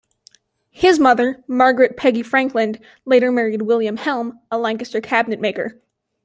[0.71, 5.79] His mother, Margaret "Peggy" Frankland, later married William Helm, a Lancaster cabinet-maker.